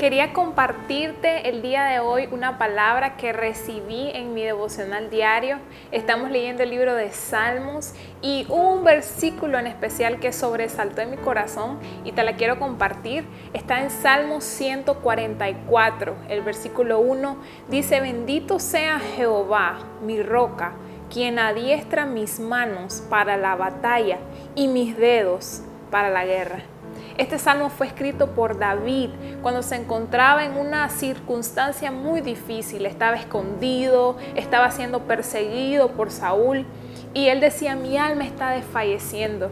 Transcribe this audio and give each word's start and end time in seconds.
Quería 0.00 0.32
compartirte 0.32 1.50
el 1.50 1.60
día 1.60 1.84
de 1.84 2.00
hoy 2.00 2.26
una 2.32 2.56
palabra 2.56 3.18
que 3.18 3.34
recibí 3.34 4.08
en 4.14 4.32
mi 4.32 4.42
devocional 4.42 5.10
diario. 5.10 5.58
Estamos 5.92 6.30
leyendo 6.30 6.62
el 6.62 6.70
libro 6.70 6.94
de 6.94 7.10
Salmos 7.10 7.92
y 8.22 8.46
un 8.48 8.82
versículo 8.82 9.58
en 9.58 9.66
especial 9.66 10.18
que 10.18 10.32
sobresaltó 10.32 11.02
en 11.02 11.10
mi 11.10 11.18
corazón 11.18 11.78
y 12.02 12.12
te 12.12 12.22
la 12.22 12.36
quiero 12.36 12.58
compartir. 12.58 13.26
Está 13.52 13.82
en 13.82 13.90
Salmos 13.90 14.42
144, 14.44 16.16
el 16.30 16.40
versículo 16.40 17.00
1 17.00 17.36
dice, 17.68 18.00
bendito 18.00 18.58
sea 18.58 19.00
Jehová, 19.00 19.80
mi 20.00 20.22
roca, 20.22 20.72
quien 21.12 21.38
adiestra 21.38 22.06
mis 22.06 22.40
manos 22.40 23.02
para 23.10 23.36
la 23.36 23.54
batalla 23.54 24.16
y 24.54 24.66
mis 24.68 24.96
dedos 24.96 25.60
para 25.90 26.08
la 26.08 26.24
guerra. 26.24 26.62
Este 27.18 27.38
salmo 27.38 27.70
fue 27.70 27.86
escrito 27.86 28.28
por 28.28 28.58
David 28.58 29.10
cuando 29.42 29.62
se 29.62 29.76
encontraba 29.76 30.44
en 30.44 30.56
una 30.56 30.88
circunstancia 30.88 31.90
muy 31.90 32.20
difícil. 32.20 32.86
Estaba 32.86 33.16
escondido, 33.16 34.16
estaba 34.36 34.70
siendo 34.70 35.00
perseguido 35.00 35.92
por 35.92 36.10
Saúl 36.10 36.66
y 37.12 37.28
él 37.28 37.40
decía, 37.40 37.76
mi 37.76 37.98
alma 37.98 38.24
está 38.24 38.50
desfalleciendo. 38.50 39.50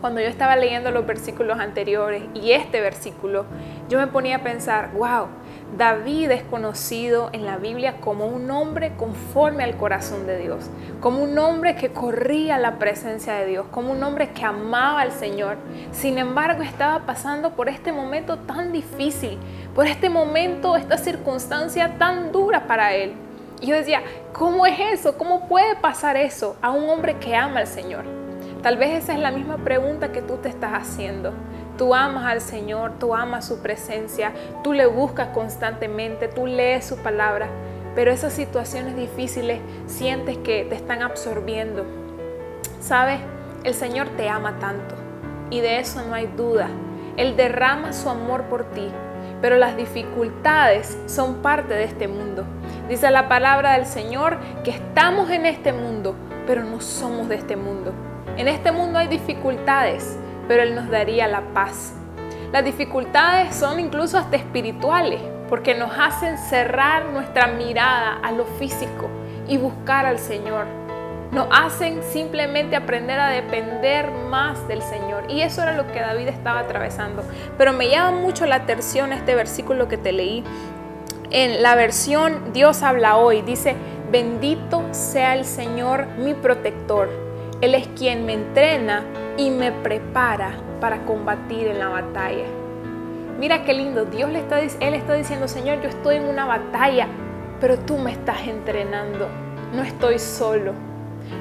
Cuando 0.00 0.20
yo 0.20 0.26
estaba 0.26 0.56
leyendo 0.56 0.90
los 0.90 1.06
versículos 1.06 1.60
anteriores 1.60 2.24
y 2.34 2.50
este 2.52 2.80
versículo, 2.80 3.46
yo 3.88 3.98
me 3.98 4.08
ponía 4.08 4.36
a 4.36 4.42
pensar, 4.42 4.90
wow, 4.94 5.28
David 5.76 6.30
es 6.32 6.42
conocido 6.42 7.30
en 7.32 7.46
la 7.46 7.56
Biblia 7.56 7.94
como 7.98 8.26
un 8.26 8.50
hombre 8.50 8.92
conforme 8.98 9.64
al 9.64 9.78
corazón 9.78 10.26
de 10.26 10.38
Dios, 10.38 10.68
como 11.00 11.22
un 11.22 11.38
hombre 11.38 11.76
que 11.76 11.92
corría 11.92 12.58
la 12.58 12.78
presencia 12.78 13.32
de 13.36 13.46
Dios, 13.46 13.64
como 13.70 13.92
un 13.92 14.02
hombre 14.02 14.32
que 14.32 14.44
amaba 14.44 15.00
al 15.00 15.12
Señor. 15.12 15.56
Sin 15.90 16.18
embargo, 16.18 16.62
estaba 16.62 17.06
pasando 17.06 17.52
por 17.52 17.70
este 17.70 17.90
momento 17.90 18.36
tan 18.36 18.70
difícil, 18.70 19.38
por 19.74 19.86
este 19.86 20.10
momento, 20.10 20.76
esta 20.76 20.98
circunstancia 20.98 21.96
tan 21.96 22.32
dura 22.32 22.66
para 22.66 22.92
él. 22.92 23.14
Y 23.62 23.68
yo 23.68 23.74
decía, 23.74 24.02
¿cómo 24.34 24.66
es 24.66 24.78
eso? 24.78 25.16
¿Cómo 25.16 25.48
puede 25.48 25.74
pasar 25.76 26.18
eso 26.18 26.54
a 26.60 26.70
un 26.70 26.86
hombre 26.90 27.16
que 27.16 27.34
ama 27.34 27.60
al 27.60 27.66
Señor? 27.66 28.04
Tal 28.62 28.76
vez 28.76 29.02
esa 29.02 29.14
es 29.14 29.20
la 29.20 29.30
misma 29.30 29.56
pregunta 29.56 30.12
que 30.12 30.20
tú 30.20 30.36
te 30.36 30.50
estás 30.50 30.72
haciendo. 30.74 31.32
Tú 31.78 31.94
amas 31.94 32.26
al 32.26 32.40
Señor, 32.40 32.92
tú 32.98 33.14
amas 33.14 33.46
su 33.46 33.60
presencia, 33.60 34.32
tú 34.62 34.72
le 34.72 34.86
buscas 34.86 35.28
constantemente, 35.28 36.28
tú 36.28 36.46
lees 36.46 36.84
su 36.84 36.98
palabra, 36.98 37.48
pero 37.94 38.10
esas 38.10 38.32
situaciones 38.32 38.96
difíciles 38.96 39.60
sientes 39.86 40.36
que 40.38 40.64
te 40.64 40.74
están 40.74 41.02
absorbiendo. 41.02 41.84
¿Sabes? 42.80 43.20
El 43.64 43.74
Señor 43.74 44.08
te 44.16 44.28
ama 44.28 44.58
tanto 44.58 44.94
y 45.50 45.60
de 45.60 45.78
eso 45.78 46.02
no 46.02 46.14
hay 46.14 46.26
duda. 46.26 46.68
Él 47.16 47.36
derrama 47.36 47.92
su 47.92 48.08
amor 48.08 48.44
por 48.44 48.64
ti, 48.70 48.90
pero 49.40 49.56
las 49.56 49.76
dificultades 49.76 50.98
son 51.06 51.36
parte 51.36 51.74
de 51.74 51.84
este 51.84 52.08
mundo. 52.08 52.44
Dice 52.88 53.10
la 53.10 53.28
palabra 53.28 53.72
del 53.72 53.86
Señor 53.86 54.38
que 54.64 54.70
estamos 54.70 55.30
en 55.30 55.46
este 55.46 55.72
mundo, 55.72 56.14
pero 56.46 56.64
no 56.64 56.80
somos 56.80 57.28
de 57.28 57.36
este 57.36 57.56
mundo. 57.56 57.92
En 58.36 58.48
este 58.48 58.72
mundo 58.72 58.98
hay 58.98 59.08
dificultades, 59.08 60.18
pero 60.48 60.62
Él 60.62 60.74
nos 60.74 60.90
daría 60.90 61.28
la 61.28 61.42
paz. 61.54 61.94
Las 62.52 62.64
dificultades 62.64 63.54
son 63.54 63.80
incluso 63.80 64.18
hasta 64.18 64.36
espirituales, 64.36 65.20
porque 65.48 65.74
nos 65.74 65.90
hacen 65.98 66.38
cerrar 66.38 67.06
nuestra 67.06 67.46
mirada 67.46 68.18
a 68.22 68.32
lo 68.32 68.44
físico 68.44 69.08
y 69.48 69.56
buscar 69.56 70.06
al 70.06 70.18
Señor. 70.18 70.66
Nos 71.30 71.48
hacen 71.50 72.02
simplemente 72.02 72.76
aprender 72.76 73.18
a 73.18 73.28
depender 73.28 74.10
más 74.10 74.68
del 74.68 74.82
Señor. 74.82 75.24
Y 75.30 75.40
eso 75.40 75.62
era 75.62 75.72
lo 75.72 75.90
que 75.90 76.00
David 76.00 76.28
estaba 76.28 76.60
atravesando. 76.60 77.24
Pero 77.56 77.72
me 77.72 77.88
llama 77.88 78.18
mucho 78.18 78.44
la 78.44 78.56
atención 78.56 79.14
este 79.14 79.34
versículo 79.34 79.88
que 79.88 79.96
te 79.96 80.12
leí. 80.12 80.44
En 81.30 81.62
la 81.62 81.74
versión 81.74 82.52
Dios 82.52 82.82
habla 82.82 83.16
hoy, 83.16 83.40
dice, 83.40 83.76
bendito 84.10 84.84
sea 84.90 85.34
el 85.34 85.46
Señor 85.46 86.06
mi 86.18 86.34
protector. 86.34 87.08
Él 87.62 87.76
es 87.76 87.86
quien 87.96 88.26
me 88.26 88.32
entrena 88.32 89.04
y 89.36 89.50
me 89.50 89.70
prepara 89.70 90.50
para 90.80 91.04
combatir 91.04 91.68
en 91.68 91.78
la 91.78 91.90
batalla. 91.90 92.46
Mira 93.38 93.62
qué 93.62 93.72
lindo, 93.72 94.04
Dios 94.04 94.32
le 94.32 94.40
está, 94.40 94.58
Él 94.58 94.94
está 94.94 95.14
diciendo, 95.14 95.46
Señor, 95.46 95.80
yo 95.80 95.88
estoy 95.88 96.16
en 96.16 96.24
una 96.24 96.44
batalla, 96.44 97.06
pero 97.60 97.78
tú 97.78 97.98
me 97.98 98.10
estás 98.10 98.48
entrenando, 98.48 99.28
no 99.72 99.84
estoy 99.84 100.18
solo. 100.18 100.72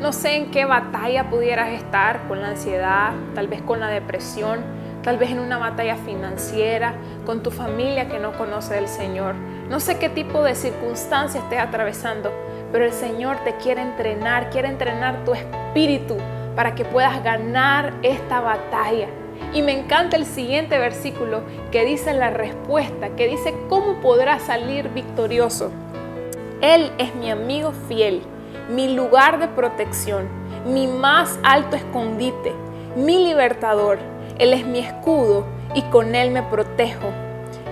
No 0.00 0.10
sé 0.14 0.36
en 0.36 0.50
qué 0.50 0.64
batalla 0.64 1.28
pudieras 1.28 1.68
estar, 1.68 2.26
con 2.28 2.40
la 2.40 2.48
ansiedad, 2.48 3.12
tal 3.34 3.48
vez 3.48 3.60
con 3.60 3.80
la 3.80 3.88
depresión, 3.88 4.60
tal 5.02 5.18
vez 5.18 5.32
en 5.32 5.38
una 5.38 5.58
batalla 5.58 5.96
financiera, 5.96 6.94
con 7.26 7.42
tu 7.42 7.50
familia 7.50 8.08
que 8.08 8.18
no 8.18 8.32
conoce 8.38 8.72
del 8.72 8.88
Señor. 8.88 9.34
No 9.68 9.80
sé 9.80 9.98
qué 9.98 10.08
tipo 10.08 10.42
de 10.42 10.54
circunstancias 10.54 11.44
estés 11.44 11.60
atravesando, 11.60 12.32
pero 12.72 12.84
el 12.84 12.92
Señor 12.92 13.38
te 13.44 13.56
quiere 13.56 13.82
entrenar, 13.82 14.50
quiere 14.50 14.68
entrenar 14.68 15.24
tu 15.24 15.32
espíritu 15.34 16.16
para 16.54 16.74
que 16.74 16.84
puedas 16.84 17.22
ganar 17.22 17.94
esta 18.02 18.40
batalla. 18.40 19.08
Y 19.52 19.62
me 19.62 19.78
encanta 19.78 20.16
el 20.16 20.24
siguiente 20.24 20.78
versículo 20.78 21.42
que 21.70 21.84
dice 21.84 22.12
la 22.14 22.30
respuesta, 22.30 23.10
que 23.10 23.28
dice 23.28 23.54
cómo 23.68 24.00
podrás 24.00 24.42
salir 24.42 24.88
victorioso. 24.90 25.70
Él 26.60 26.90
es 26.98 27.14
mi 27.14 27.30
amigo 27.30 27.72
fiel, 27.88 28.22
mi 28.70 28.94
lugar 28.94 29.38
de 29.38 29.48
protección, 29.48 30.26
mi 30.66 30.86
más 30.86 31.38
alto 31.42 31.76
escondite, 31.76 32.52
mi 32.96 33.24
libertador. 33.26 33.98
Él 34.38 34.52
es 34.52 34.66
mi 34.66 34.80
escudo 34.80 35.44
y 35.74 35.82
con 35.82 36.14
él 36.14 36.30
me 36.30 36.42
protejo. 36.42 37.08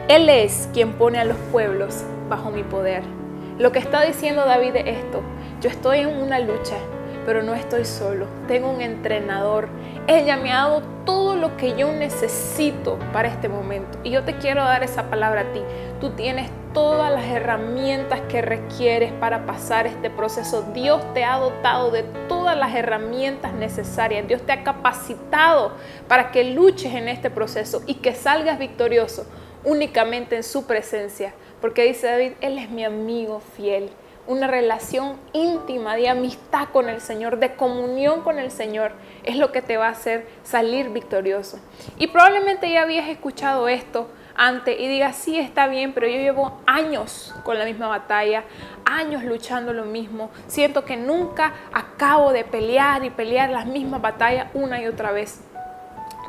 Él 0.09 0.29
es 0.29 0.69
quien 0.75 0.93
pone 0.93 1.19
a 1.19 1.25
los 1.25 1.39
pueblos 1.51 2.05
bajo 2.29 2.51
mi 2.51 2.63
poder. 2.63 3.24
Lo 3.59 3.71
que 3.71 3.79
está 3.79 4.03
diciendo 4.03 4.45
David 4.45 4.75
es 4.75 4.99
esto. 4.99 5.23
Yo 5.61 5.71
estoy 5.71 6.01
en 6.01 6.09
una 6.09 6.41
lucha, 6.41 6.77
pero 7.25 7.45
no 7.45 7.55
estoy 7.55 7.85
solo. 7.85 8.27
Tengo 8.49 8.69
un 8.69 8.81
entrenador. 8.81 9.69
Ella 10.09 10.37
me 10.37 10.51
ha 10.51 10.57
dado 10.57 10.83
todo 11.05 11.37
lo 11.37 11.57
que 11.57 11.77
yo 11.77 11.93
necesito 11.93 12.99
para 13.13 13.29
este 13.29 13.49
momento. 13.49 13.97
Y 14.03 14.11
yo 14.11 14.25
te 14.25 14.39
quiero 14.39 14.65
dar 14.65 14.83
esa 14.83 15.09
palabra 15.09 15.43
a 15.43 15.53
ti. 15.53 15.61
Tú 16.01 16.11
tienes 16.11 16.51
todas 16.73 17.13
las 17.13 17.27
herramientas 17.27 18.23
que 18.23 18.43
requieres 18.43 19.13
para 19.13 19.47
pasar 19.47 19.87
este 19.87 20.11
proceso. 20.11 20.63
Dios 20.75 21.01
te 21.15 21.23
ha 21.23 21.39
dotado 21.39 21.93
de 21.93 22.03
todas 22.29 22.59
las 22.59 22.75
herramientas 22.75 23.55
necesarias. 23.55 24.27
Dios 24.27 24.43
te 24.43 24.51
ha 24.51 24.65
capacitado 24.65 25.77
para 26.09 26.33
que 26.33 26.43
luches 26.43 26.93
en 26.93 27.09
este 27.09 27.31
proceso 27.31 27.83
y 27.87 27.95
que 27.95 28.17
salgas 28.17 28.59
victorioso 28.59 29.27
únicamente 29.63 30.35
en 30.35 30.43
su 30.43 30.67
presencia. 30.67 31.33
Porque 31.65 31.85
dice 31.85 32.09
David, 32.09 32.33
Él 32.43 32.59
es 32.59 32.69
mi 32.69 32.85
amigo 32.85 33.41
fiel 33.41 33.89
una 34.27 34.47
relación 34.47 35.17
íntima 35.33 35.97
de 35.97 36.11
amistad 36.11 36.69
con 36.71 36.91
el 36.91 37.01
Señor, 37.01 37.39
de 37.39 37.55
comunión 37.55 38.21
con 38.21 38.39
el 38.39 38.51
Señor, 38.51 38.93
es 39.23 39.39
lo 39.39 39.51
que 39.51 39.63
te 39.63 39.79
va 39.79 39.87
a 39.87 39.93
hacer 39.93 40.27
salir 40.43 40.91
victorioso. 40.91 41.59
Y 41.97 42.09
probablemente 42.09 42.71
ya 42.71 42.83
habías 42.83 43.09
escuchado 43.09 43.67
esto 43.67 44.11
antes 44.37 44.79
y 44.79 44.89
digas, 44.89 45.17
sí, 45.17 45.39
está 45.39 45.67
bien, 45.67 45.95
pero 45.95 46.07
yo 46.07 46.19
llevo 46.19 46.61
años 46.67 47.35
con 47.45 47.59
la 47.59 47.65
misma 47.65 47.89
batalla, 47.89 48.45
años 48.85 49.25
luchando 49.25 49.73
lo 49.73 49.87
mismo, 49.87 50.29
siento 50.49 50.85
que 50.85 50.99
nunca 50.99 51.55
acabo 51.73 52.35
de 52.35 52.45
pelear 52.45 53.03
y 53.07 53.09
pelear 53.09 53.49
las 53.49 53.65
mismas 53.65 54.03
batallas 54.03 54.49
una 54.53 54.83
y 54.83 54.87
otra 54.87 55.13
vez. 55.13 55.41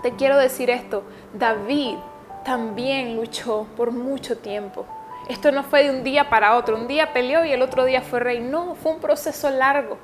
Te 0.01 0.15
quiero 0.15 0.37
decir 0.37 0.69
esto, 0.69 1.03
David 1.33 1.97
también 2.45 3.17
luchó 3.17 3.67
por 3.75 3.91
mucho 3.91 4.37
tiempo 4.37 4.85
esto 5.27 5.51
no 5.51 5.63
fue 5.63 5.83
de 5.83 5.89
un 5.89 6.03
día 6.03 6.29
para 6.29 6.55
otro. 6.55 6.75
Un 6.75 6.87
día 6.87 7.11
peleó 7.11 7.45
y 7.45 7.51
el 7.51 7.61
otro 7.61 7.85
día 7.85 8.01
fue 8.01 8.19
rey. 8.19 8.39
No, 8.39 8.75
fue 8.75 8.93
un 8.93 8.99
proceso 8.99 9.49
largo. 9.49 9.97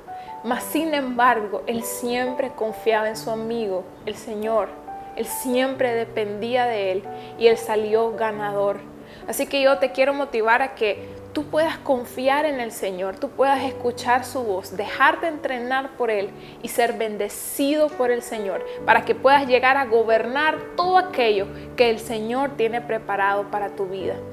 Mas 0.44 0.64
sin 0.64 0.94
embargo, 0.94 1.62
él 1.66 1.84
siempre 1.84 2.50
confiaba 2.50 3.08
en 3.08 3.16
su 3.16 3.30
amigo, 3.30 3.84
el 4.06 4.16
Señor. 4.16 4.68
Él 5.16 5.26
siempre 5.26 5.94
dependía 5.94 6.66
de 6.66 6.92
él 6.92 7.04
y 7.38 7.46
él 7.46 7.56
salió 7.56 8.12
ganador. 8.16 8.80
Así 9.28 9.46
que 9.46 9.62
yo 9.62 9.78
te 9.78 9.92
quiero 9.92 10.14
motivar 10.14 10.62
a 10.62 10.74
que 10.74 11.08
tú 11.32 11.44
puedas 11.44 11.78
confiar 11.78 12.44
en 12.44 12.60
el 12.60 12.72
Señor, 12.72 13.18
tú 13.18 13.28
puedas 13.28 13.62
escuchar 13.62 14.24
su 14.24 14.42
voz, 14.42 14.76
dejarte 14.76 15.28
entrenar 15.28 15.96
por 15.96 16.10
Él 16.10 16.30
y 16.62 16.68
ser 16.68 16.94
bendecido 16.94 17.88
por 17.88 18.10
el 18.10 18.22
Señor, 18.22 18.64
para 18.84 19.04
que 19.04 19.14
puedas 19.14 19.46
llegar 19.46 19.76
a 19.76 19.84
gobernar 19.84 20.58
todo 20.76 20.98
aquello 20.98 21.46
que 21.76 21.90
el 21.90 22.00
Señor 22.00 22.56
tiene 22.56 22.80
preparado 22.80 23.50
para 23.50 23.70
tu 23.70 23.86
vida. 23.86 24.16